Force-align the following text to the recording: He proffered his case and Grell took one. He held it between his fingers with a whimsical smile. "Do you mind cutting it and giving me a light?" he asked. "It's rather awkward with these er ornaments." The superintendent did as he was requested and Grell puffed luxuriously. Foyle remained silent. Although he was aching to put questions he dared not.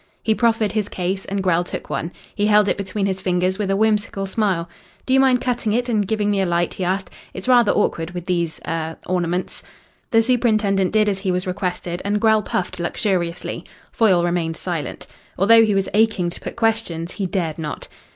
He 0.23 0.33
proffered 0.33 0.71
his 0.71 0.89
case 0.89 1.25
and 1.25 1.43
Grell 1.43 1.63
took 1.63 1.87
one. 1.87 2.11
He 2.33 2.47
held 2.47 2.67
it 2.67 2.75
between 2.75 3.05
his 3.05 3.21
fingers 3.21 3.59
with 3.59 3.69
a 3.69 3.75
whimsical 3.75 4.25
smile. 4.25 4.67
"Do 5.05 5.13
you 5.13 5.19
mind 5.19 5.41
cutting 5.41 5.73
it 5.73 5.87
and 5.87 6.07
giving 6.07 6.31
me 6.31 6.41
a 6.41 6.45
light?" 6.47 6.73
he 6.73 6.83
asked. 6.83 7.11
"It's 7.35 7.47
rather 7.47 7.71
awkward 7.71 8.09
with 8.09 8.25
these 8.25 8.59
er 8.67 8.97
ornaments." 9.05 9.61
The 10.09 10.23
superintendent 10.23 10.91
did 10.91 11.07
as 11.07 11.19
he 11.19 11.31
was 11.31 11.45
requested 11.45 12.01
and 12.03 12.19
Grell 12.19 12.41
puffed 12.41 12.79
luxuriously. 12.79 13.63
Foyle 13.91 14.23
remained 14.23 14.57
silent. 14.57 15.05
Although 15.37 15.63
he 15.63 15.75
was 15.75 15.87
aching 15.93 16.31
to 16.31 16.41
put 16.41 16.55
questions 16.55 17.11
he 17.11 17.27
dared 17.27 17.59
not. 17.59 17.87